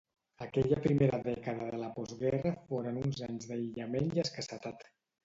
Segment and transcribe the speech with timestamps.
[0.43, 4.89] Aquella primera dècada de la postguerra foren uns anys d'aïllament i escassetat.